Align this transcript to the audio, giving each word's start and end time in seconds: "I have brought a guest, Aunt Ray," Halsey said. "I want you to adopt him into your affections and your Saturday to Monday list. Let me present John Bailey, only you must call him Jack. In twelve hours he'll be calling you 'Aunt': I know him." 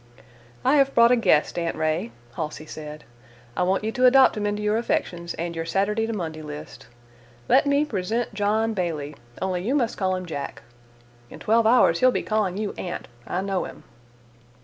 "I 0.65 0.77
have 0.77 0.95
brought 0.95 1.11
a 1.11 1.15
guest, 1.15 1.59
Aunt 1.59 1.75
Ray," 1.75 2.11
Halsey 2.35 2.65
said. 2.65 3.03
"I 3.55 3.61
want 3.61 3.83
you 3.83 3.91
to 3.91 4.07
adopt 4.07 4.35
him 4.35 4.47
into 4.47 4.63
your 4.63 4.77
affections 4.77 5.35
and 5.35 5.55
your 5.55 5.63
Saturday 5.63 6.07
to 6.07 6.13
Monday 6.13 6.41
list. 6.41 6.87
Let 7.47 7.67
me 7.67 7.85
present 7.85 8.33
John 8.33 8.73
Bailey, 8.73 9.15
only 9.43 9.61
you 9.61 9.75
must 9.75 9.99
call 9.99 10.15
him 10.15 10.25
Jack. 10.25 10.63
In 11.29 11.37
twelve 11.37 11.67
hours 11.67 11.99
he'll 11.99 12.09
be 12.09 12.23
calling 12.23 12.57
you 12.57 12.73
'Aunt': 12.79 13.09
I 13.27 13.41
know 13.41 13.65
him." 13.65 13.83